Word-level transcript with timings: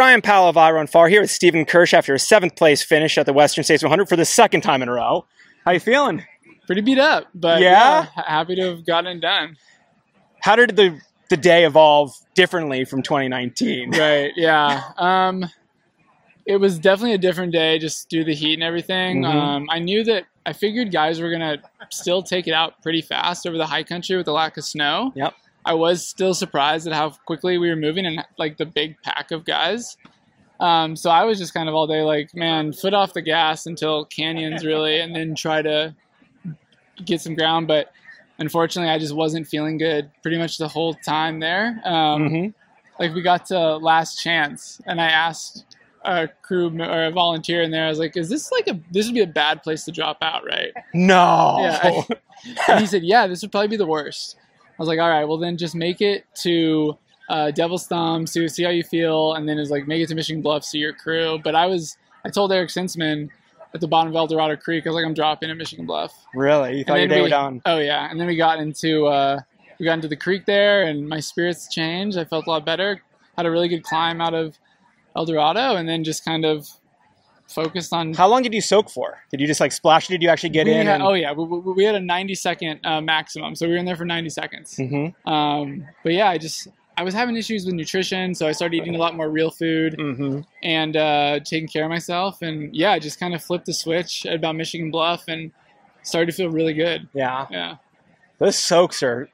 Bryon 0.00 0.22
Powell 0.22 0.48
of 0.48 0.56
iRunFar 0.56 1.10
here 1.10 1.20
with 1.20 1.30
Stephen 1.30 1.66
Kersh 1.66 1.92
after 1.92 2.14
a 2.14 2.18
seventh 2.18 2.56
place 2.56 2.82
finish 2.82 3.18
at 3.18 3.26
the 3.26 3.34
Western 3.34 3.64
States 3.64 3.82
100 3.82 4.08
for 4.08 4.16
the 4.16 4.24
second 4.24 4.62
time 4.62 4.80
in 4.80 4.88
a 4.88 4.92
row. 4.94 5.26
How 5.66 5.72
you 5.72 5.78
feeling? 5.78 6.24
Pretty 6.64 6.80
beat 6.80 6.98
up, 6.98 7.26
but 7.34 7.60
Yeah? 7.60 8.06
yeah, 8.16 8.22
happy 8.26 8.54
to 8.56 8.62
have 8.62 8.86
gotten 8.86 9.18
it 9.18 9.20
done. 9.20 9.58
How 10.40 10.56
did 10.56 10.74
the 10.76 10.98
the 11.28 11.36
day 11.36 11.66
evolve 11.66 12.14
differently 12.34 12.86
from 12.86 13.02
2019? 13.02 13.90
Right, 13.90 14.32
yeah. 14.36 14.84
Um, 14.96 15.44
it 16.46 16.56
was 16.56 16.78
definitely 16.78 17.12
a 17.12 17.18
different 17.18 17.52
day, 17.52 17.78
just 17.78 18.08
due 18.08 18.20
to 18.20 18.24
the 18.24 18.34
heat 18.34 18.54
and 18.54 18.62
everything. 18.62 19.24
Mhm. 19.24 19.34
Um, 19.34 19.66
I 19.70 19.80
knew 19.80 20.02
that 20.04 20.24
I 20.46 20.54
figured 20.54 20.90
guys 20.92 21.20
were 21.20 21.30
gonna 21.30 21.58
still 21.90 22.22
take 22.22 22.48
it 22.48 22.54
out 22.54 22.80
pretty 22.82 23.02
fast 23.02 23.46
over 23.46 23.58
the 23.58 23.66
high 23.66 23.82
country 23.82 24.16
with 24.16 24.24
the 24.24 24.32
lack 24.32 24.56
of 24.56 24.64
snow. 24.64 25.12
Yep. 25.14 25.34
I 25.64 25.74
was 25.74 26.06
still 26.06 26.34
surprised 26.34 26.86
at 26.86 26.92
how 26.92 27.10
quickly 27.26 27.58
we 27.58 27.68
were 27.68 27.76
moving 27.76 28.06
and 28.06 28.24
like 28.38 28.56
the 28.56 28.66
big 28.66 28.96
pack 29.02 29.30
of 29.30 29.44
guys. 29.44 29.96
Um, 30.58 30.94
so 30.96 31.10
I 31.10 31.24
was 31.24 31.38
just 31.38 31.54
kind 31.54 31.68
of 31.68 31.74
all 31.74 31.86
day 31.86 32.02
like, 32.02 32.34
man, 32.34 32.72
foot 32.72 32.92
off 32.94 33.12
the 33.14 33.22
gas 33.22 33.66
until 33.66 34.04
canyons 34.06 34.64
really, 34.64 35.00
and 35.00 35.14
then 35.14 35.34
try 35.34 35.62
to 35.62 35.94
get 37.04 37.20
some 37.20 37.34
ground. 37.34 37.66
But 37.66 37.92
unfortunately, 38.38 38.90
I 38.92 38.98
just 38.98 39.14
wasn't 39.14 39.46
feeling 39.46 39.78
good 39.78 40.10
pretty 40.22 40.38
much 40.38 40.58
the 40.58 40.68
whole 40.68 40.94
time 40.94 41.40
there. 41.40 41.80
Um, 41.84 42.28
Mhm. 42.28 42.54
Like 42.98 43.14
we 43.14 43.22
got 43.22 43.46
to 43.46 43.76
last 43.78 44.22
chance, 44.22 44.78
and 44.86 45.00
I 45.00 45.06
asked 45.06 45.64
a 46.04 46.28
crew 46.42 46.68
or 46.82 47.04
a 47.04 47.10
volunteer 47.10 47.62
in 47.62 47.70
there, 47.70 47.86
I 47.86 47.88
was 47.88 47.98
like, 47.98 48.14
"Is 48.16 48.28
this 48.28 48.52
like 48.52 48.68
a 48.68 48.78
this 48.90 49.06
would 49.06 49.14
be 49.14 49.22
a 49.22 49.26
bad 49.26 49.62
place 49.62 49.84
to 49.84 49.92
drop 49.92 50.18
out, 50.20 50.44
right?" 50.44 50.72
No. 50.92 51.56
Yeah, 51.60 52.02
and 52.68 52.80
he 52.80 52.84
said, 52.86 53.02
"Yeah, 53.02 53.26
this 53.26 53.40
would 53.40 53.50
probably 53.52 53.68
be 53.68 53.76
the 53.76 53.86
worst." 53.86 54.36
I 54.80 54.82
was 54.82 54.88
like, 54.88 54.98
"All 54.98 55.10
right, 55.10 55.24
well 55.26 55.36
then 55.36 55.58
just 55.58 55.74
make 55.74 56.00
it 56.00 56.24
to 56.36 56.96
uh, 57.28 57.50
Devil's 57.50 57.86
Thumb, 57.86 58.26
see 58.26 58.48
see 58.48 58.62
how 58.62 58.70
you 58.70 58.82
feel, 58.82 59.34
and 59.34 59.46
then 59.46 59.58
is 59.58 59.70
like 59.70 59.86
make 59.86 60.02
it 60.02 60.08
to 60.08 60.14
Michigan 60.14 60.40
Bluff, 60.40 60.64
see 60.64 60.78
your 60.78 60.94
crew." 60.94 61.38
But 61.44 61.54
I 61.54 61.66
was, 61.66 61.98
I 62.24 62.30
told 62.30 62.50
Eric 62.50 62.70
Senseman 62.70 63.28
at 63.74 63.82
the 63.82 63.86
bottom 63.86 64.10
of 64.10 64.16
El 64.16 64.26
Dorado 64.26 64.56
Creek, 64.56 64.86
I 64.86 64.88
was 64.88 64.94
like, 64.94 65.04
"I'm 65.04 65.12
dropping 65.12 65.50
at 65.50 65.56
Michigan 65.58 65.84
Bluff." 65.84 66.14
really? 66.34 66.78
You 66.78 66.84
thought 66.84 66.98
your 66.98 67.08
day 67.08 67.16
we- 67.16 67.22
was 67.24 67.30
done? 67.30 67.60
Oh 67.66 67.76
yeah, 67.76 68.10
and 68.10 68.18
then 68.18 68.26
we 68.26 68.36
got 68.36 68.58
into 68.58 69.06
uh, 69.06 69.40
we 69.78 69.84
got 69.84 69.92
into 69.92 70.08
the 70.08 70.16
creek 70.16 70.46
there, 70.46 70.84
and 70.84 71.06
my 71.06 71.20
spirits 71.20 71.68
changed. 71.68 72.16
I 72.16 72.24
felt 72.24 72.46
a 72.46 72.50
lot 72.50 72.64
better. 72.64 73.02
Had 73.36 73.44
a 73.44 73.50
really 73.50 73.68
good 73.68 73.84
climb 73.84 74.22
out 74.22 74.32
of 74.32 74.58
El 75.14 75.26
Dorado, 75.26 75.76
and 75.76 75.86
then 75.86 76.04
just 76.04 76.24
kind 76.24 76.46
of 76.46 76.66
focused 77.50 77.92
on 77.92 78.14
How 78.14 78.28
long 78.28 78.42
did 78.42 78.54
you 78.54 78.60
soak 78.60 78.88
for? 78.90 79.18
Did 79.30 79.40
you 79.40 79.46
just 79.46 79.60
like 79.60 79.72
splash? 79.72 80.08
Did 80.08 80.22
you 80.22 80.28
actually 80.28 80.50
get 80.50 80.66
we 80.66 80.72
in? 80.72 80.86
had- 80.86 80.96
and- 80.96 81.02
oh 81.02 81.12
yeah, 81.14 81.32
we, 81.32 81.44
we, 81.44 81.72
we 81.72 81.84
had 81.84 81.94
a 81.94 82.00
90 82.00 82.34
second 82.34 82.80
uh, 82.84 83.00
maximum, 83.00 83.54
so 83.54 83.66
we 83.66 83.72
were 83.72 83.78
in 83.78 83.84
there 83.84 83.96
for 83.96 84.04
90 84.04 84.30
seconds. 84.30 84.76
Mhm. 84.76 85.14
Um, 85.26 85.86
but 86.04 86.12
yeah, 86.12 86.28
I 86.28 86.38
just 86.38 86.68
I 86.96 87.02
was 87.02 87.14
having 87.14 87.36
issues 87.36 87.64
with 87.64 87.74
nutrition, 87.74 88.34
so 88.34 88.46
I 88.46 88.52
started 88.52 88.76
eating 88.76 88.94
a 88.94 88.98
lot 88.98 89.16
more 89.16 89.30
real 89.30 89.50
food 89.50 89.96
Mhm. 89.98 90.44
and 90.62 90.96
uh, 90.96 91.40
taking 91.44 91.68
care 91.68 91.84
of 91.84 91.90
myself. 91.90 92.42
And 92.42 92.74
yeah, 92.76 92.90
I 92.92 92.98
just 92.98 93.18
kind 93.18 93.34
of 93.34 93.42
flipped 93.42 93.66
the 93.66 93.72
switch 93.72 94.26
at 94.26 94.34
about 94.34 94.54
Michigan 94.56 94.90
Bluff 94.90 95.24
and 95.28 95.50
started 96.02 96.26
to 96.30 96.36
feel 96.36 96.50
really 96.50 96.74
good. 96.74 97.08
Yeah. 97.14 97.46
Yeah, 97.50 97.76
Those 98.38 98.56
soaks 98.56 99.02
are 99.02 99.28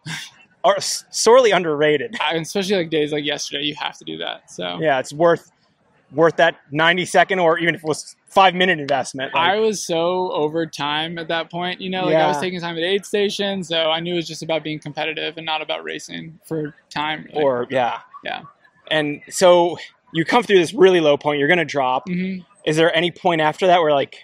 are 0.64 0.80
sorely 0.80 1.52
underrated. 1.52 2.16
Especially 2.32 2.76
like 2.76 2.90
days 2.90 3.12
like 3.12 3.24
yesterday, 3.24 3.62
you 3.64 3.74
have 3.76 3.96
to 3.98 4.04
do 4.04 4.18
that. 4.18 4.50
So 4.50 4.78
Yeah, 4.80 4.98
it's 4.98 5.12
worth 5.12 5.50
worth 6.12 6.36
that 6.36 6.56
90 6.70 7.04
second 7.04 7.38
or 7.40 7.58
even 7.58 7.74
if 7.74 7.82
it 7.82 7.86
was 7.86 8.14
5 8.28 8.54
minute 8.54 8.78
investment. 8.78 9.34
like- 9.34 9.50
I 9.52 9.56
was 9.56 9.84
so 9.84 10.30
over 10.32 10.66
time 10.66 11.18
at 11.18 11.28
that 11.28 11.50
point, 11.50 11.80
you 11.80 11.90
know, 11.90 12.04
like 12.04 12.14
I 12.16 12.28
was 12.28 12.38
taking 12.38 12.60
time 12.60 12.76
at 12.76 12.82
aid 12.84 13.04
station, 13.04 13.64
so 13.64 13.90
I 13.90 14.00
knew 14.00 14.12
it 14.12 14.16
was 14.16 14.28
just 14.28 14.42
about 14.42 14.62
being 14.62 14.78
competitive 14.78 15.36
and 15.36 15.44
not 15.46 15.62
about 15.62 15.82
racing 15.84 16.38
for 16.44 16.74
time. 16.90 17.26
really. 17.32 17.42
or 17.44 17.66
yeah. 17.70 18.00
Yeah. 18.24 18.42
And 18.90 19.20
so 19.28 19.78
you 20.12 20.24
come 20.24 20.42
through 20.44 20.58
this 20.58 20.72
really 20.72 21.00
low 21.00 21.16
point, 21.16 21.38
you're 21.40 21.48
to 21.58 21.64
drop. 21.64 22.08
Mhm. 22.08 22.44
Is 22.64 22.76
there 22.76 22.94
any 22.94 23.10
point 23.10 23.40
after 23.40 23.66
that 23.66 23.80
where 23.80 23.92
like 23.92 24.16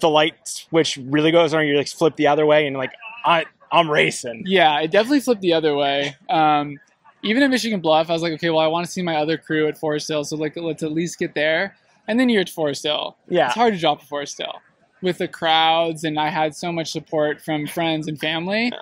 the 0.00 0.08
light 0.08 0.34
switch 0.46 0.96
really 0.98 1.30
goes 1.30 1.52
on 1.54 1.66
you 1.66 1.76
like 1.76 1.88
flip 1.88 2.16
the 2.16 2.26
other 2.26 2.44
way 2.46 2.66
and 2.66 2.76
like 2.76 2.92
I 3.24 3.44
I'm 3.72 3.90
racing. 3.90 4.44
Yeah, 4.46 4.78
it 4.80 4.90
definitely 4.90 5.20
flipped 5.20 5.40
the 5.40 5.54
other 5.54 5.74
way. 5.74 6.14
Um, 6.30 6.78
even 7.24 7.42
at 7.42 7.50
Michigan 7.50 7.80
Bluff, 7.80 8.10
I 8.10 8.12
was 8.12 8.22
like, 8.22 8.32
okay, 8.34 8.50
well, 8.50 8.60
I 8.60 8.66
want 8.66 8.86
to 8.86 8.92
see 8.92 9.02
my 9.02 9.16
other 9.16 9.36
crew 9.36 9.66
at 9.66 9.78
Forest 9.78 10.08
Hill, 10.08 10.24
so 10.24 10.36
like, 10.36 10.56
let's 10.56 10.82
at 10.82 10.92
least 10.92 11.18
get 11.18 11.34
there. 11.34 11.74
And 12.06 12.20
then 12.20 12.28
you're 12.28 12.42
at 12.42 12.50
Forest 12.50 12.84
Hill. 12.84 13.16
Yeah. 13.28 13.46
It's 13.46 13.54
hard 13.54 13.72
to 13.74 13.80
drop 13.80 14.02
at 14.02 14.06
Forest 14.06 14.38
Hill 14.38 14.60
with 15.02 15.18
the 15.18 15.28
crowds, 15.28 16.04
and 16.04 16.18
I 16.18 16.28
had 16.28 16.54
so 16.54 16.70
much 16.70 16.92
support 16.92 17.40
from 17.40 17.66
friends 17.66 18.08
and 18.08 18.18
family. 18.18 18.72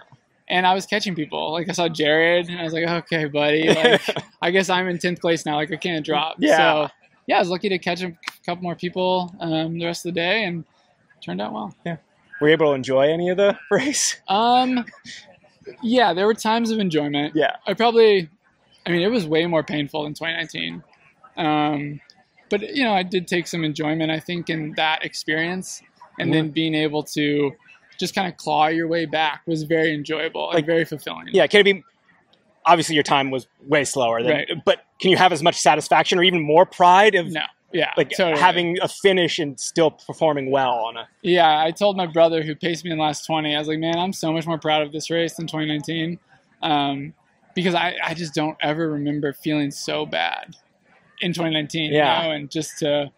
And 0.49 0.67
I 0.67 0.75
was 0.75 0.87
catching 0.87 1.15
people. 1.15 1.53
Like 1.53 1.69
I 1.69 1.73
saw 1.73 1.89
Jared, 1.89 2.49
and 2.49 2.59
I 2.59 2.65
was 2.65 2.73
like, 2.73 2.85
okay, 2.85 3.27
buddy. 3.27 3.69
Like, 3.75 4.03
I 4.43 4.51
guess 4.51 4.69
I'm 4.69 4.89
in 4.89 4.99
tenth 4.99 5.21
place 5.21 5.47
now. 5.47 5.55
Like 5.55 5.73
I 5.73 5.77
can't 5.77 6.05
drop. 6.05 6.37
Yeah. 6.39 6.57
So 6.57 6.89
yeah, 7.27 7.37
I 7.37 7.39
was 7.39 7.49
lucky 7.49 7.69
to 7.69 7.79
catch 7.79 8.03
a 8.03 8.13
couple 8.45 8.63
more 8.63 8.75
people 8.75 9.35
um, 9.41 9.79
the 9.79 9.87
rest 9.87 10.05
of 10.05 10.15
the 10.15 10.21
day, 10.21 10.45
and 10.45 10.65
turned 11.25 11.41
out 11.41 11.53
well. 11.53 11.75
Yeah. 11.87 11.97
Were 12.41 12.49
you 12.49 12.55
able 12.55 12.71
to 12.71 12.73
enjoy 12.73 13.09
any 13.13 13.29
of 13.31 13.37
the 13.37 13.57
race? 13.71 14.21
Um, 14.27 14.85
yeah, 15.83 16.13
there 16.15 16.27
were 16.27 16.35
times 16.35 16.71
of 16.71 16.79
enjoyment. 16.79 17.35
Yeah. 17.35 17.57
I 17.67 17.75
probably, 17.75 18.29
I 18.87 18.91
mean, 18.91 19.03
it 19.03 19.09
was 19.11 19.27
way 19.27 19.47
more 19.47 19.63
painful 19.63 20.05
than 20.05 20.15
2019. 20.15 20.83
Um, 21.37 22.01
but 22.51 22.61
you 22.75 22.85
know, 22.85 22.93
I 22.93 23.03
did 23.03 23.27
take 23.27 23.47
some 23.47 23.65
enjoyment, 23.65 24.11
I 24.11 24.21
think, 24.21 24.51
in 24.51 24.73
that 24.77 25.05
experience, 25.05 25.83
and 26.19 26.33
then 26.33 26.51
being 26.51 26.75
able 26.75 27.03
to 27.05 27.53
just 27.99 28.15
kind 28.15 28.27
of 28.31 28.37
claw 28.37 28.67
your 28.67 28.89
way 28.89 29.07
back 29.07 29.43
was 29.47 29.63
very 29.63 29.95
enjoyable 29.95 30.47
and 30.51 30.57
Like- 30.57 30.67
very 30.67 30.85
fulfilling. 30.85 31.29
Yeah, 31.33 31.47
can 31.47 31.61
it 31.61 31.65
be 31.65 31.85
obviously 32.65 32.95
your 32.95 33.03
time 33.05 33.31
was 33.31 33.47
way 33.67 33.85
slower 33.85 34.23
than 34.23 34.33
Right. 34.33 34.49
but 34.65 34.85
can 35.01 35.11
you 35.11 35.17
have 35.17 35.33
as 35.33 35.43
much 35.43 35.57
satisfaction 35.57 36.19
or 36.19 36.23
even 36.23 36.41
more 36.43 36.65
pride 36.65 37.15
of 37.17 37.33
No. 37.33 37.43
Yeah. 37.73 37.91
like 37.97 38.11
totally. 38.11 38.41
having 38.41 38.79
a 38.81 38.89
finish 38.89 39.39
and 39.39 39.59
still 39.59 39.91
performing 39.91 40.51
well 40.51 40.73
on 40.85 40.97
a 40.97 41.09
Yeah, 41.23 41.61
I 41.61 41.71
told 41.71 41.97
my 41.97 42.07
brother 42.07 42.43
who 42.43 42.55
paced 42.55 42.85
me 42.85 42.91
in 42.91 42.99
the 42.99 43.03
last 43.03 43.25
20, 43.27 43.55
I 43.55 43.59
was 43.59 43.69
like, 43.69 43.79
man, 43.79 43.99
I'm 43.99 44.13
so 44.13 44.33
much 44.33 44.47
more 44.47 44.59
proud 44.59 44.83
of 44.83 44.93
this 44.93 45.11
race 45.11 45.35
than 45.35 45.47
2019. 45.47 46.19
Um, 46.63 47.15
because 47.55 47.75
I, 47.75 47.95
I 48.05 48.15
just 48.15 48.35
don't 48.35 48.57
ever 48.61 48.91
remember 48.91 49.33
feeling 49.33 49.71
so 49.71 50.07
bad 50.07 50.57
in 51.21 51.33
2019. 51.33 51.93
Yeah. 51.93 52.23
You 52.23 52.29
know? 52.29 52.35
And 52.35 52.51
just 52.51 52.79
to 52.79 53.11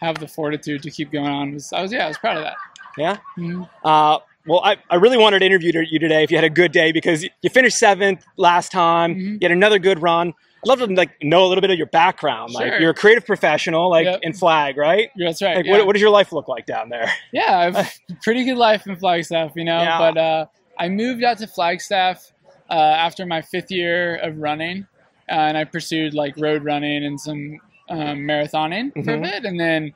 have 0.00 0.18
the 0.18 0.28
fortitude 0.28 0.82
to 0.82 0.90
keep 0.90 1.10
going 1.12 1.28
on 1.30 1.54
was, 1.54 1.72
I 1.72 1.82
was, 1.82 1.92
yeah, 1.92 2.04
I 2.04 2.08
was 2.08 2.18
proud 2.18 2.36
of 2.36 2.42
that. 2.44 2.56
yeah 2.98 3.16
Mhm. 3.38 3.68
uh 3.84 4.18
well, 4.48 4.60
I, 4.64 4.76
I 4.90 4.94
really 4.94 5.16
wanted 5.18 5.40
to 5.40 5.44
interview 5.46 5.72
you 5.90 5.98
today 5.98 6.22
if 6.22 6.30
you 6.30 6.36
had 6.36 6.44
a 6.44 6.50
good 6.50 6.70
day 6.70 6.92
because 6.92 7.24
you 7.24 7.50
finished 7.50 7.78
seventh 7.78 8.24
last 8.36 8.70
time. 8.70 9.16
Mhm. 9.16 9.32
You 9.32 9.38
had 9.42 9.50
another 9.50 9.80
good 9.80 10.00
run. 10.00 10.34
I'd 10.66 10.78
love 10.80 10.88
to 10.88 10.94
like 10.94 11.10
know 11.22 11.44
a 11.44 11.48
little 11.48 11.62
bit 11.62 11.70
of 11.70 11.78
your 11.78 11.86
background. 11.86 12.52
Like 12.52 12.68
Sure. 12.72 12.80
you're 12.80 12.90
a 12.90 12.94
creative 12.94 13.24
professional, 13.24 13.88
like 13.88 14.04
Yep. 14.06 14.20
in 14.22 14.32
flag, 14.32 14.76
right? 14.76 15.10
Yeah, 15.16 15.28
that's 15.28 15.40
right. 15.42 15.56
Like 15.56 15.66
yeah. 15.66 15.72
what, 15.72 15.86
what 15.86 15.92
does 15.92 16.02
your 16.02 16.10
life 16.10 16.32
look 16.32 16.48
like 16.48 16.66
down 16.66 16.88
there? 16.88 17.10
yeah, 17.32 17.58
I've 17.58 17.98
pretty 18.22 18.44
good 18.44 18.56
life 18.56 18.86
in 18.86 18.96
Flagstaff, 18.96 19.52
you 19.56 19.64
know. 19.64 19.78
Yeah. 19.80 19.98
But 19.98 20.18
uh, 20.18 20.46
I 20.78 20.88
moved 20.88 21.22
out 21.24 21.38
to 21.38 21.46
Flagstaff 21.46 22.32
uh, 22.68 22.72
after 22.74 23.24
my 23.26 23.42
fifth 23.42 23.70
year 23.70 24.16
of 24.16 24.38
running, 24.38 24.86
uh, 25.30 25.34
and 25.34 25.56
I 25.56 25.64
pursued 25.64 26.14
like 26.14 26.34
road 26.36 26.64
running 26.64 27.04
and 27.04 27.20
some 27.20 27.58
um, 27.88 27.98
marathoning 28.26 28.92
for 29.04 29.14
a 29.14 29.18
Mhm. 29.18 29.22
bit, 29.22 29.44
and 29.44 29.60
then 29.60 29.94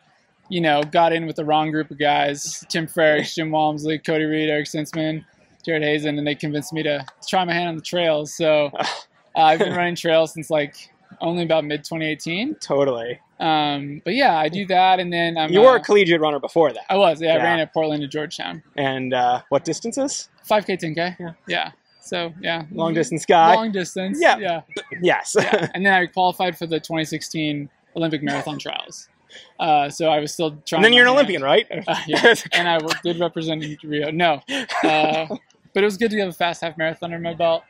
you 0.49 0.61
know 0.61 0.83
got 0.85 1.13
in 1.13 1.27
with 1.27 1.35
the 1.37 1.45
wrong 1.45 1.71
group 1.73 1.91
of 1.91 1.99
guys: 1.99 2.65
Tim 2.69 2.87
Freriks, 2.87 3.35
Jim 3.35 3.51
Walmsley, 3.51 3.99
Cody 3.99 4.25
Reed, 4.25 4.49
Eric 4.49 4.67
Senseman, 4.67 5.25
Jared 5.67 5.83
Hazen, 5.83 6.17
and 6.17 6.25
they 6.27 6.37
convinced 6.37 6.73
me 6.73 6.83
to 6.85 7.05
try 7.29 7.45
my 7.45 7.53
hand 7.53 7.69
on 7.69 7.75
the 7.77 7.83
trails. 7.83 8.33
So 8.35 8.71
uh, 9.37 9.41
I've 9.43 9.59
been 9.59 9.73
running 9.77 9.95
trails 9.97 10.33
since 10.33 10.51
like 10.51 10.91
only 11.21 11.43
about 11.43 11.65
mid 11.65 11.85
2018. 11.85 12.57
Totally. 12.57 13.19
Um, 13.39 14.03
but 14.05 14.15
yeah, 14.15 14.37
I 14.37 14.49
do 14.49 14.67
that, 14.67 15.01
and 15.01 15.11
then 15.13 15.39
I'm 15.39 15.51
You 15.51 15.63
were 15.63 15.71
uh, 15.71 15.77
a 15.77 15.81
collegiate 15.81 16.21
runner 16.21 16.39
before 16.39 16.73
that. 16.73 16.85
I 16.91 16.97
was, 16.97 17.23
yeah, 17.23 17.37
Yeah. 17.37 17.41
I 17.41 17.45
ran 17.45 17.59
at 17.61 17.73
Portland 17.73 18.03
to 18.03 18.09
Georgetown. 18.09 18.63
And 18.77 19.15
uh, 19.15 19.41
what 19.49 19.65
distances? 19.65 20.29
5K, 20.49 20.79
10K. 20.79 21.17
Yeah. 21.19 21.33
Yeah. 21.49 21.73
So, 22.03 22.35
yeah. 22.41 22.65
Long 22.71 22.93
distance 22.93 23.25
guy. 23.25 23.55
Long 23.55 23.73
distance. 23.73 24.19
Yeah. 24.21 24.37
Yeah. 24.39 24.61
yes. 25.01 25.37
yeah. 25.39 25.69
And 25.75 25.87
then 25.87 25.95
I 25.95 26.07
qualified 26.07 26.59
for 26.59 26.67
the 26.67 26.81
2016 26.81 27.71
Olympic 27.97 28.23
marathon 28.23 28.59
trials. 28.59 29.09
Uh, 29.59 29.89
so 29.89 30.09
I 30.09 30.19
was 30.19 30.33
still 30.33 30.59
trying. 30.67 30.79
and 30.79 30.85
then 30.85 30.93
you're 30.93 31.07
an 31.07 31.13
Olympian, 31.13 31.43
right? 31.43 31.67
Uh, 31.71 31.97
yeah. 32.07 32.35
and 32.53 32.69
I 32.69 32.79
did 33.03 33.21
represent 33.21 33.65
Rio. 33.83 34.11
No. 34.11 34.43
Uh, 34.83 35.27
but 35.73 35.83
it 35.83 35.85
was 35.85 35.97
good 35.97 36.11
to 36.11 36.19
have 36.19 36.29
a 36.29 36.33
fast 36.33 36.63
half 36.63 36.77
marathon 36.77 37.15
under 37.15 37.23
my 37.23 37.35
belt. 37.35 37.63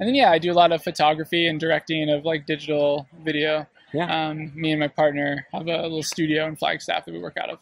And 0.00 0.08
then, 0.08 0.14
yeah, 0.14 0.30
I 0.30 0.38
do 0.38 0.50
a 0.50 0.54
lot 0.54 0.72
of 0.72 0.82
photography 0.82 1.46
and 1.46 1.60
directing 1.60 2.10
of 2.10 2.24
like 2.24 2.46
digital 2.46 3.06
video. 3.22 3.66
Yeah. 3.92 4.28
Um, 4.28 4.50
me 4.54 4.72
and 4.72 4.80
my 4.80 4.88
partner 4.88 5.46
have 5.52 5.66
a 5.68 5.82
little 5.82 6.02
studio 6.02 6.46
in 6.46 6.56
Flagstaff 6.56 7.04
that 7.04 7.12
we 7.12 7.20
work 7.20 7.36
out 7.36 7.50
of. 7.50 7.58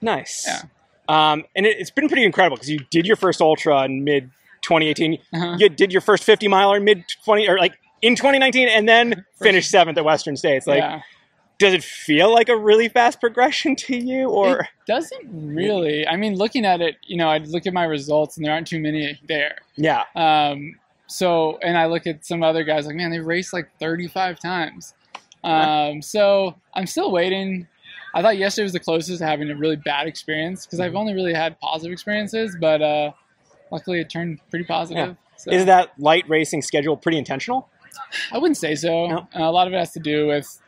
Nice. 0.00 0.46
Yeah. 0.46 0.62
Um, 1.08 1.44
and 1.56 1.64
it, 1.64 1.78
it's 1.78 1.90
been 1.90 2.08
pretty 2.08 2.24
incredible 2.24 2.56
because 2.56 2.70
you 2.70 2.80
did 2.90 3.06
your 3.06 3.16
first 3.16 3.40
ultra 3.40 3.84
in 3.84 4.04
mid 4.04 4.30
2018. 4.62 5.18
Uh-huh. 5.32 5.56
You 5.58 5.68
did 5.68 5.90
your 5.90 6.02
first 6.02 6.24
50 6.24 6.46
miler 6.48 6.78
mid 6.78 7.04
20 7.24 7.48
or 7.48 7.58
like 7.58 7.78
in 8.02 8.14
2019, 8.14 8.68
and 8.68 8.88
then 8.88 9.24
finished 9.42 9.70
seventh 9.70 9.98
at 9.98 10.04
Western 10.04 10.36
States. 10.36 10.66
Like, 10.66 10.78
yeah. 10.78 11.00
does 11.58 11.74
it 11.74 11.82
feel 11.82 12.32
like 12.32 12.48
a 12.48 12.56
really 12.56 12.88
fast 12.88 13.20
progression 13.20 13.74
to 13.76 13.96
you, 13.96 14.28
or 14.28 14.60
it 14.60 14.66
doesn't 14.86 15.28
really. 15.32 16.06
I 16.06 16.16
mean, 16.16 16.36
looking 16.36 16.64
at 16.64 16.80
it, 16.80 16.96
you 17.02 17.16
know, 17.16 17.28
I 17.28 17.38
look 17.38 17.66
at 17.66 17.72
my 17.72 17.84
results 17.84 18.36
and 18.36 18.46
there 18.46 18.52
aren't 18.52 18.68
too 18.68 18.78
many 18.78 19.18
there. 19.26 19.58
yeah, 19.76 20.04
Um, 20.14 20.74
so, 21.08 21.58
and 21.62 21.76
I 21.76 21.86
look 21.86 22.06
at 22.06 22.24
some 22.24 22.42
other 22.42 22.62
guys 22.64 22.86
like, 22.86 22.94
man, 22.94 23.10
they 23.10 23.18
raced 23.18 23.52
like 23.52 23.68
35 23.80 24.38
times. 24.38 24.94
Um, 25.42 26.02
so 26.02 26.54
I'm 26.74 26.86
still 26.86 27.10
waiting. 27.10 27.66
I 28.14 28.22
thought 28.22 28.38
yesterday 28.38 28.64
was 28.64 28.72
the 28.72 28.80
closest 28.80 29.18
to 29.18 29.26
having 29.26 29.50
a 29.50 29.56
really 29.56 29.76
bad 29.76 30.06
experience 30.06 30.66
because 30.66 30.80
I've 30.80 30.94
only 30.94 31.14
really 31.14 31.34
had 31.34 31.58
positive 31.60 31.92
experiences, 31.92 32.56
but 32.60 32.82
uh, 32.82 33.12
luckily 33.70 34.00
it 34.00 34.10
turned 34.10 34.38
pretty 34.50 34.64
positive. 34.64 35.16
So. 35.36 35.50
Is 35.52 35.66
that 35.66 35.92
light 35.98 36.28
racing 36.28 36.62
schedule 36.62 36.96
pretty 36.96 37.18
intentional? 37.18 37.68
I 38.32 38.38
wouldn't 38.38 38.56
say 38.56 38.74
so. 38.74 39.06
No. 39.06 39.18
Uh, 39.34 39.44
a 39.48 39.52
lot 39.52 39.66
of 39.66 39.72
it 39.72 39.76
has 39.76 39.92
to 39.92 40.00
do 40.00 40.26
with. 40.26 40.60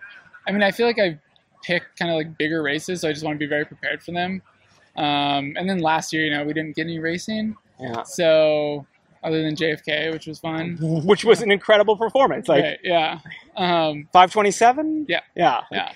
I 0.46 0.52
mean, 0.52 0.62
I 0.62 0.70
feel 0.70 0.86
like 0.86 0.98
I 0.98 1.18
pick 1.62 1.82
kind 1.98 2.10
of 2.10 2.16
like 2.16 2.38
bigger 2.38 2.62
races, 2.62 3.00
so 3.00 3.08
I 3.08 3.12
just 3.12 3.24
want 3.24 3.34
to 3.34 3.38
be 3.38 3.48
very 3.48 3.64
prepared 3.64 4.02
for 4.02 4.12
them. 4.12 4.42
Um, 4.96 5.54
and 5.56 5.68
then 5.68 5.78
last 5.80 6.12
year, 6.12 6.24
you 6.24 6.30
know, 6.30 6.44
we 6.44 6.52
didn't 6.52 6.76
get 6.76 6.82
any 6.82 6.98
racing, 6.98 7.56
Yeah. 7.78 8.02
so 8.02 8.86
other 9.22 9.42
than 9.42 9.54
JFK, 9.56 10.12
which 10.12 10.26
was 10.26 10.38
fun. 10.38 10.76
Which 11.04 11.24
was 11.24 11.42
an 11.42 11.50
incredible 11.50 11.96
performance. 11.96 12.48
Like 12.48 12.62
right, 12.62 12.78
yeah. 12.82 13.18
Um, 13.56 14.08
527? 14.12 15.06
Yeah. 15.08 15.20
Yeah. 15.36 15.60
yeah. 15.70 15.92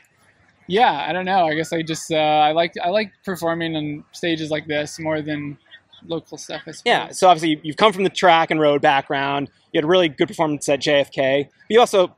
Yeah, 0.67 1.05
I 1.09 1.13
don't 1.13 1.27
know. 1.27 1.47
I 1.47 1.55
guess 1.55 1.73
I 1.73 1.83
just 1.83 2.11
uh, 2.11 2.17
I 2.17 2.53
like 2.53 2.73
I 2.83 2.89
like 2.89 3.13
performing 3.25 3.77
on 3.77 4.05
stages 4.13 4.51
like 4.51 4.67
this 4.67 4.99
more 4.99 5.21
than 5.21 5.59
local 6.07 6.39
stuff. 6.39 6.63
I 6.67 6.71
suppose. 6.71 6.83
Yeah. 6.87 7.09
So 7.11 7.29
obviously 7.29 7.61
you've 7.63 7.77
come 7.77 7.93
from 7.93 8.05
the 8.05 8.11
track 8.11 8.51
and 8.51 8.59
road 8.61 8.81
background. 8.81 9.51
You 9.73 9.79
had 9.79 9.85
a 9.85 9.89
really 9.89 10.09
good 10.09 10.29
performance 10.29 10.67
at 10.69 10.81
JFK. 10.81 11.45
But 11.45 11.51
you 11.69 11.81
also, 11.81 12.17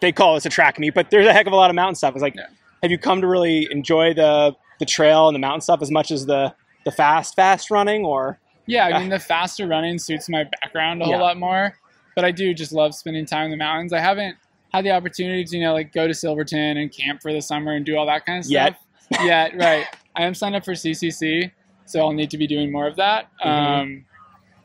they 0.00 0.12
call 0.12 0.34
this 0.34 0.46
a 0.46 0.50
track 0.50 0.78
meet, 0.78 0.94
but 0.94 1.10
there's 1.10 1.26
a 1.26 1.32
heck 1.32 1.46
of 1.46 1.52
a 1.52 1.56
lot 1.56 1.68
of 1.70 1.76
mountain 1.76 1.94
stuff. 1.94 2.14
It's 2.14 2.22
like, 2.22 2.36
Yeah. 2.36 2.46
have 2.82 2.90
you 2.90 2.98
come 2.98 3.20
to 3.20 3.26
really 3.26 3.68
enjoy 3.70 4.14
the 4.14 4.54
the 4.80 4.86
trail 4.86 5.28
and 5.28 5.34
the 5.34 5.38
mountain 5.40 5.60
stuff 5.60 5.80
as 5.82 5.90
much 5.90 6.10
as 6.10 6.26
the 6.26 6.54
the 6.84 6.90
fast 6.90 7.36
fast 7.36 7.70
running 7.70 8.04
or? 8.04 8.38
Yeah, 8.66 8.86
I 8.86 8.98
mean 9.00 9.08
the 9.10 9.18
faster 9.18 9.66
running 9.66 9.98
suits 9.98 10.28
my 10.28 10.44
background 10.44 11.02
a 11.02 11.04
whole 11.04 11.14
Yeah. 11.14 11.20
lot 11.20 11.38
more, 11.38 11.76
but 12.16 12.24
I 12.24 12.30
do 12.30 12.54
just 12.54 12.72
love 12.72 12.94
spending 12.94 13.26
time 13.26 13.46
in 13.46 13.50
the 13.50 13.56
mountains. 13.56 13.92
I 13.92 14.00
haven't 14.00 14.36
had 14.72 14.84
the 14.84 14.90
opportunity 14.90 15.44
to 15.44 15.56
you 15.56 15.62
know 15.64 15.72
like 15.72 15.92
go 15.92 16.06
to 16.08 16.14
Silverton 16.14 16.76
and 16.78 16.90
camp 16.92 17.22
for 17.22 17.32
the 17.32 17.40
summer 17.42 17.72
and 17.72 17.84
do 17.86 17.96
all 17.96 18.06
that 18.06 18.24
kind 18.26 18.38
of 18.40 18.44
stuff. 18.44 18.76
Yet, 19.10 19.24
Yet, 19.24 19.56
right? 19.56 19.86
I 20.16 20.22
am 20.24 20.34
signed 20.34 20.54
up 20.56 20.64
for 20.64 20.72
CCC, 20.72 21.50
so 21.84 22.00
I'll 22.00 22.12
need 22.12 22.30
to 22.30 22.38
be 22.38 22.46
doing 22.46 22.72
more 22.72 22.86
of 22.86 22.96
that. 22.96 23.28
Mhm. 23.44 23.46
Um, 23.82 24.04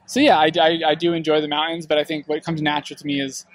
so 0.05 0.19
yeah, 0.19 0.37
I, 0.39 0.49
I, 0.59 0.79
I 0.87 0.95
do 0.95 1.13
enjoy 1.13 1.41
the 1.41 1.47
mountains, 1.47 1.85
but 1.85 1.97
I 1.99 2.03
think 2.03 2.27
what 2.27 2.43
comes 2.43 2.61
natural 2.61 2.97
to 2.97 3.05
me 3.05 3.19
is 3.21 3.45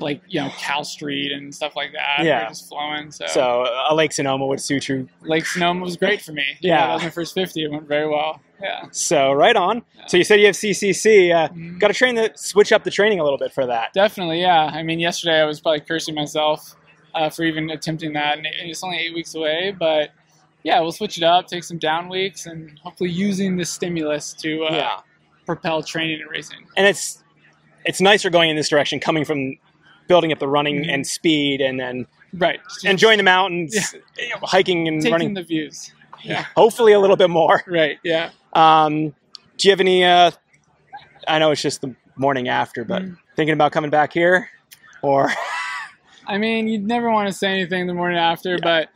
like 0.00 0.20
you 0.26 0.40
know 0.40 0.50
Cal 0.58 0.84
Street 0.84 1.32
and 1.32 1.54
stuff 1.54 1.76
like 1.76 1.92
that. 1.92 2.24
Yeah. 2.24 2.48
Just 2.48 2.68
flowing. 2.68 3.10
So, 3.12 3.26
So 3.28 3.66
a 3.88 3.94
Lake 3.94 4.12
Sonoma 4.12 4.46
would 4.46 4.60
suit 4.60 4.88
you. 4.88 5.08
Lake 5.22 5.46
Sonoma 5.46 5.82
was 5.84 5.96
great 5.96 6.20
for 6.22 6.32
me. 6.32 6.44
Yeah. 6.60 6.86
that 6.86 6.94
was 6.94 7.02
my 7.02 7.10
first 7.10 7.34
fifty. 7.34 7.62
It 7.64 7.70
went 7.70 7.86
very 7.86 8.08
well. 8.08 8.40
Yeah. 8.62 8.84
So 8.92 9.32
right 9.32 9.56
on. 9.56 9.82
So 10.06 10.16
you 10.16 10.24
said 10.24 10.40
you 10.40 10.46
have 10.46 10.54
CCC. 10.56 11.32
Uh, 11.32 11.48
Mhm. 11.48 11.78
Got 11.78 11.88
to 11.88 11.94
train 11.94 12.14
the 12.14 12.30
switch 12.36 12.72
up 12.72 12.84
the 12.84 12.90
training 12.90 13.18
a 13.20 13.24
little 13.24 13.38
bit 13.38 13.52
for 13.52 13.66
that. 13.66 13.92
Definitely, 13.92 14.40
yeah. 14.40 14.70
I 14.72 14.82
mean, 14.82 15.00
yesterday 15.00 15.40
I 15.40 15.44
was 15.44 15.60
probably 15.60 15.80
cursing 15.80 16.14
myself 16.14 16.74
uh, 17.14 17.28
for 17.28 17.42
even 17.44 17.70
attempting 17.70 18.12
that, 18.14 18.38
and 18.38 18.46
it's 18.46 18.82
only 18.82 18.96
eight 18.98 19.14
weeks 19.14 19.34
away. 19.34 19.74
But 19.78 20.10
yeah, 20.62 20.80
we'll 20.80 20.92
switch 20.92 21.18
it 21.18 21.24
up, 21.24 21.46
take 21.48 21.64
some 21.64 21.78
down 21.78 22.08
weeks, 22.08 22.46
and 22.46 22.78
hopefully 22.82 23.10
using 23.10 23.56
the 23.56 23.64
stimulus 23.64 24.32
to 24.34 24.64
uh, 24.64 24.72
yeah. 24.74 25.00
propel 25.44 25.82
training 25.82 26.20
and 26.22 26.30
racing. 26.30 26.66
and 26.76 26.86
it's 26.86 27.22
it's 27.84 28.00
nicer 28.00 28.30
going 28.30 28.48
in 28.48 28.54
this 28.56 28.68
direction, 28.68 29.00
coming 29.00 29.24
from 29.24 29.56
building 30.06 30.30
up 30.32 30.38
the 30.38 30.46
running 30.48 30.84
Mhm. 30.84 30.94
and 30.94 31.06
speed, 31.06 31.60
and 31.60 31.80
then 31.80 32.06
Right. 32.34 32.60
Enjoying 32.84 33.18
the 33.18 33.24
mountains, 33.24 33.94
know, 33.94 34.36
hiking 34.42 34.88
and 34.88 35.02
taking 35.02 35.12
running. 35.12 35.34
the 35.34 35.42
views. 35.42 35.92
Yeah. 36.22 36.46
Hopefully, 36.56 36.92
a 36.92 36.98
little 37.00 37.16
bit 37.16 37.28
more. 37.28 37.62
Right. 37.66 37.98
Yeah. 38.04 38.30
Um, 38.52 39.14
do 39.56 39.68
you 39.68 39.70
have 39.70 39.80
any? 39.80 40.04
Uh, 40.04 40.30
I 41.26 41.38
know 41.38 41.50
it's 41.50 41.62
just 41.62 41.80
the 41.80 41.94
morning 42.16 42.48
after, 42.48 42.84
but 42.84 43.02
Mhm. 43.02 43.16
thinking 43.36 43.52
about 43.54 43.72
coming 43.72 43.90
back 43.90 44.12
here, 44.12 44.48
or 45.02 45.30
I 46.26 46.38
mean, 46.38 46.68
you'd 46.68 46.86
never 46.86 47.10
want 47.10 47.26
to 47.28 47.32
say 47.32 47.48
anything 47.48 47.86
the 47.86 47.94
morning 47.94 48.18
after, 48.18 48.58
but 48.62 48.88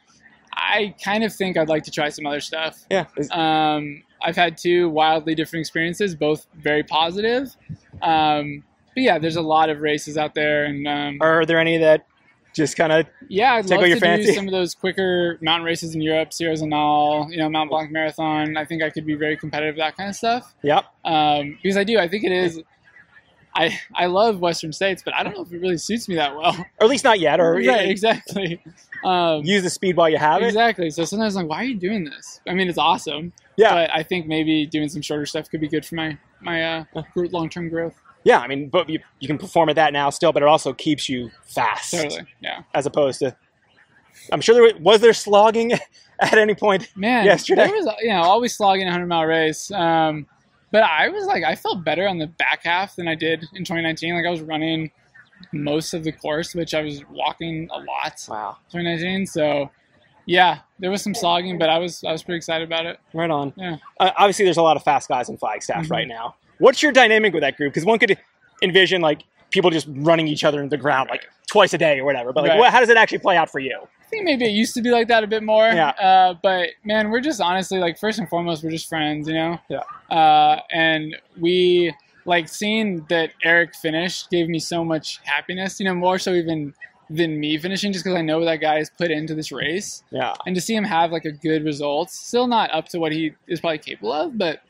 I 0.52 0.94
kind 1.04 1.24
of 1.24 1.34
think 1.34 1.56
I'd 1.56 1.68
like 1.68 1.82
to 1.84 1.90
try 1.90 2.08
some 2.08 2.26
other 2.26 2.40
stuff. 2.40 2.78
yeah, 2.90 3.04
Um, 3.30 4.02
I've 4.22 4.36
had 4.36 4.56
two 4.56 4.88
wildly 4.90 5.34
different 5.34 5.60
experiences, 5.62 6.14
both 6.14 6.46
very 6.54 6.82
positive. 6.82 7.54
Um, 8.02 8.62
but 8.94 9.02
yeah, 9.02 9.18
there's 9.18 9.36
a 9.36 9.42
lot 9.42 9.70
of 9.70 9.80
races 9.80 10.16
out 10.16 10.34
there, 10.34 10.64
and 10.64 10.86
um, 10.86 11.18
are 11.20 11.44
there 11.44 11.58
any 11.58 11.76
that 11.78 12.06
just 12.56 12.76
kind 12.76 12.90
of 12.90 13.06
yeah, 13.28 13.54
I'd 13.54 13.68
love 13.68 13.86
your 13.86 13.96
to 13.96 14.00
fancy? 14.00 14.28
do 14.28 14.32
some 14.32 14.46
of 14.46 14.52
those 14.52 14.74
quicker 14.74 15.38
mountain 15.42 15.66
races 15.66 15.94
in 15.94 16.00
Europe, 16.00 16.32
Sierre-Zinal, 16.32 17.30
you 17.30 17.36
know, 17.36 17.50
Mount 17.50 17.70
Blanc 17.70 17.92
Marathon. 17.92 18.56
I 18.56 18.64
think 18.64 18.82
I 18.82 18.88
could 18.88 19.04
be 19.04 19.14
very 19.14 19.36
competitive 19.36 19.76
that 19.76 19.96
kind 19.96 20.08
of 20.08 20.16
stuff 20.16 20.54
yep? 20.62 20.86
um, 21.04 21.58
because 21.62 21.76
I 21.76 21.84
do. 21.84 21.98
I 21.98 22.08
think 22.08 22.24
it 22.24 22.32
is. 22.32 22.62
I 23.54 23.78
I 23.94 24.06
love 24.06 24.40
Western 24.40 24.72
states, 24.72 25.02
but 25.04 25.14
I 25.14 25.22
don't 25.22 25.34
know 25.34 25.42
if 25.42 25.52
it 25.52 25.60
really 25.60 25.76
suits 25.78 26.08
me 26.08 26.16
that 26.16 26.34
well. 26.34 26.56
Or 26.80 26.84
at 26.84 26.88
least 26.88 27.04
not 27.04 27.20
yet, 27.20 27.40
or 27.40 27.52
right, 27.66 27.88
exactly. 27.88 28.62
Um, 29.04 29.44
use 29.44 29.62
the 29.62 29.70
speed 29.70 29.96
while 29.96 30.08
you 30.08 30.18
have 30.18 30.42
it. 30.42 30.46
Exactly. 30.46 30.90
So 30.90 31.04
sometimes 31.04 31.36
I'm 31.36 31.42
like, 31.42 31.50
why 31.50 31.62
are 31.62 31.66
you 31.66 31.78
doing 31.78 32.04
this? 32.04 32.40
I 32.48 32.54
mean, 32.54 32.68
it's 32.68 32.78
awesome. 32.78 33.32
Yeah. 33.56 33.72
But 33.72 33.90
I 33.94 34.02
think 34.02 34.26
maybe 34.26 34.66
doing 34.66 34.88
some 34.88 35.02
shorter 35.02 35.26
stuff 35.26 35.50
could 35.50 35.60
be 35.60 35.68
good 35.68 35.84
for 35.84 35.94
my 35.94 36.18
my 36.40 36.62
uh, 36.62 36.84
long 37.16 37.48
term 37.50 37.68
growth. 37.68 37.94
Yeah, 38.26 38.40
I 38.40 38.48
mean, 38.48 38.68
but 38.68 38.88
you, 38.90 38.98
you 39.20 39.28
can 39.28 39.38
perform 39.38 39.68
at 39.68 39.76
that 39.76 39.92
now 39.92 40.10
still, 40.10 40.32
but 40.32 40.42
it 40.42 40.48
also 40.48 40.72
keeps 40.72 41.08
you 41.08 41.30
fast, 41.44 41.92
Totally. 41.92 42.26
Yeah. 42.40 42.62
as 42.74 42.84
opposed 42.84 43.20
to. 43.20 43.36
I'm 44.32 44.40
sure 44.40 44.54
there 44.56 44.64
was, 44.64 44.74
was 44.80 45.00
there 45.00 45.12
slogging 45.12 45.72
at 46.20 46.36
any 46.36 46.54
point. 46.56 46.88
Man, 46.96 47.24
Yesterday. 47.24 47.66
there 47.66 47.74
was 47.76 47.88
you 48.02 48.08
know 48.10 48.22
always 48.22 48.56
slogging 48.56 48.88
a 48.88 48.90
hundred 48.90 49.06
mile 49.06 49.24
race. 49.26 49.70
Um, 49.70 50.26
but 50.72 50.82
I 50.82 51.08
was 51.08 51.26
like, 51.26 51.44
I 51.44 51.54
felt 51.54 51.84
better 51.84 52.08
on 52.08 52.18
the 52.18 52.26
back 52.26 52.64
half 52.64 52.96
than 52.96 53.06
I 53.06 53.14
did 53.14 53.42
in 53.54 53.64
2019. 53.64 54.14
Like 54.16 54.26
I 54.26 54.30
was 54.30 54.40
running 54.40 54.90
most 55.52 55.94
of 55.94 56.02
the 56.02 56.10
course, 56.10 56.52
which 56.54 56.74
I 56.74 56.80
was 56.82 57.04
walking 57.08 57.68
a 57.72 57.78
lot. 57.78 58.24
Wow, 58.28 58.56
2019. 58.72 59.26
So 59.26 59.70
yeah, 60.24 60.58
there 60.80 60.90
was 60.90 61.00
some 61.02 61.14
slogging, 61.14 61.58
but 61.58 61.68
I 61.68 61.78
was 61.78 62.02
I 62.02 62.10
was 62.10 62.24
pretty 62.24 62.38
excited 62.38 62.66
about 62.66 62.86
it. 62.86 62.98
right 63.14 63.30
on. 63.30 63.52
Yeah. 63.56 63.76
Uh, 64.00 64.10
obviously, 64.16 64.44
there's 64.46 64.56
a 64.56 64.62
lot 64.62 64.76
of 64.76 64.82
fast 64.82 65.08
guys 65.08 65.28
in 65.28 65.36
Flagstaff 65.36 65.86
Mhm. 65.86 65.90
right 65.92 66.08
now. 66.08 66.34
What's 66.58 66.82
your 66.82 66.92
dynamic 66.92 67.32
with 67.34 67.42
that 67.42 67.56
group? 67.56 67.72
Because 67.72 67.84
one 67.84 67.98
could 67.98 68.16
envision 68.62 69.00
like 69.02 69.22
people 69.50 69.70
just 69.70 69.86
running 69.90 70.26
each 70.28 70.44
other 70.44 70.62
into 70.62 70.76
the 70.76 70.80
ground 70.82 71.08
like 71.10 71.28
twice 71.46 71.72
a 71.72 71.78
day 71.78 71.98
or 72.00 72.04
whatever. 72.04 72.32
But 72.32 72.42
like, 72.42 72.50
Right. 72.50 72.58
what, 72.58 72.72
how 72.72 72.80
does 72.80 72.88
it 72.88 72.96
actually 72.96 73.18
play 73.18 73.36
out 73.36 73.50
for 73.50 73.58
you? 73.58 73.78
I 73.82 74.08
think 74.08 74.24
maybe 74.24 74.44
it 74.44 74.50
used 74.52 74.74
to 74.74 74.82
be 74.82 74.90
like 74.90 75.08
that 75.08 75.24
a 75.24 75.26
bit 75.26 75.42
more. 75.42 75.66
Yeah. 75.66 75.88
Uh, 75.90 76.34
but 76.42 76.70
man, 76.84 77.10
we're 77.10 77.20
just 77.20 77.40
honestly 77.40 77.78
like 77.78 77.98
first 77.98 78.18
and 78.18 78.28
foremost, 78.28 78.62
we're 78.64 78.70
just 78.70 78.88
friends, 78.88 79.28
you 79.28 79.34
know. 79.34 79.58
Yeah. 79.68 79.82
Uh, 80.14 80.60
and 80.70 81.16
we 81.40 81.92
like 82.24 82.48
seeing 82.48 83.04
that 83.08 83.30
Eric 83.44 83.74
finished 83.74 84.30
gave 84.30 84.48
me 84.48 84.58
so 84.58 84.84
much 84.84 85.20
happiness, 85.24 85.78
you 85.80 85.84
know, 85.86 85.94
more 85.94 86.18
so 86.18 86.32
even 86.32 86.72
than 87.08 87.38
me 87.38 87.56
finishing, 87.56 87.92
just 87.92 88.04
because 88.04 88.16
I 88.18 88.22
know 88.22 88.38
what 88.40 88.46
that 88.46 88.56
guy 88.56 88.78
has 88.78 88.90
put 88.90 89.12
into 89.12 89.32
this 89.32 89.52
race, 89.52 90.02
Yeah, 90.10 90.34
and 90.44 90.56
to 90.56 90.60
see 90.60 90.74
him 90.74 90.82
have 90.82 91.12
like 91.12 91.24
a 91.24 91.30
good 91.30 91.64
result, 91.64 92.10
still 92.10 92.48
not 92.48 92.72
up 92.74 92.88
to 92.88 92.98
what 92.98 93.12
he 93.12 93.32
is 93.46 93.60
probably 93.60 93.78
capable 93.78 94.12
of, 94.12 94.36
but 94.36 94.60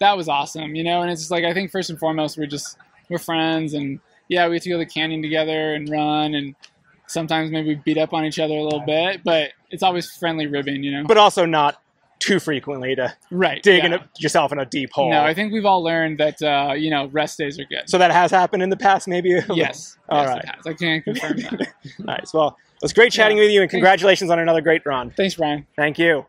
that 0.00 0.16
was 0.16 0.28
awesome, 0.28 0.74
you 0.74 0.84
know. 0.84 1.02
And 1.02 1.10
it's 1.10 1.20
just 1.22 1.30
like 1.30 1.44
I 1.44 1.52
think 1.54 1.70
first 1.70 1.90
and 1.90 1.98
foremost, 1.98 2.38
we're 2.38 2.46
just 2.46 2.76
we're 3.08 3.18
friends, 3.18 3.74
and 3.74 4.00
yeah, 4.28 4.48
we 4.48 4.56
get 4.56 4.62
to 4.64 4.68
go 4.70 4.74
to 4.74 4.84
the 4.84 4.90
canyon 4.90 5.22
together 5.22 5.74
and 5.74 5.88
run 5.88 6.34
and 6.34 6.54
sometimes 7.08 7.50
maybe 7.50 7.68
we 7.68 7.74
beat 7.76 7.98
up 7.98 8.12
on 8.12 8.24
each 8.24 8.38
other 8.38 8.54
a 8.54 8.62
little 8.62 8.80
bit, 8.80 9.22
but 9.24 9.50
it's 9.70 9.82
always 9.82 10.10
friendly 10.10 10.46
ribbing, 10.46 10.82
you 10.82 10.92
know. 10.92 11.04
but 11.06 11.16
also 11.16 11.44
not 11.44 11.82
too 12.20 12.40
frequently 12.40 12.94
to 12.96 13.14
right. 13.30 13.62
dig 13.62 13.78
yeah. 13.78 13.86
in 13.86 13.92
a, 13.94 14.08
yourself 14.18 14.52
in 14.52 14.58
a 14.58 14.66
deep 14.66 14.90
hole. 14.92 15.10
No, 15.10 15.22
I 15.22 15.34
think 15.34 15.52
we've 15.52 15.64
all 15.64 15.82
learned 15.82 16.18
that 16.18 16.40
uh, 16.42 16.74
you 16.74 16.90
know 16.90 17.06
rest 17.06 17.38
days 17.38 17.58
are 17.58 17.64
good. 17.64 17.88
so 17.88 17.98
that 17.98 18.10
has 18.10 18.30
happened 18.30 18.62
in 18.62 18.70
the 18.70 18.76
past, 18.76 19.08
maybe. 19.08 19.40
yes, 19.50 19.96
All 20.08 20.22
yes, 20.22 20.28
right. 20.28 20.44
it 20.44 20.48
has. 20.48 20.66
I 20.66 20.72
can 20.74 21.02
confirm 21.02 21.36
that. 21.38 21.68
nice. 21.98 22.34
Well, 22.34 22.56
it 22.74 22.82
was 22.82 22.92
great 22.92 23.12
chatting 23.12 23.36
Yeah. 23.36 23.44
with 23.44 23.52
you, 23.52 23.62
and 23.62 23.70
congratulations 23.70 24.30
on 24.30 24.38
another 24.38 24.60
great 24.60 24.82
run. 24.84 25.10
Thanks, 25.10 25.34
Bryon. 25.34 25.66
Thank 25.76 25.98
you. 25.98 26.26